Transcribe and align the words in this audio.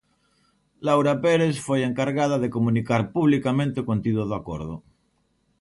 Laura 0.87 1.13
Pérez 1.23 1.55
foi 1.67 1.79
a 1.83 1.89
encargada 1.91 2.37
de 2.43 2.51
comunicar 2.55 3.01
publicamente 3.15 3.77
o 3.79 3.87
contido 3.89 4.21
do 4.29 4.35
acordo. 4.41 4.75